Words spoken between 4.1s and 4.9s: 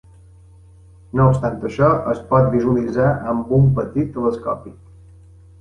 telescopi.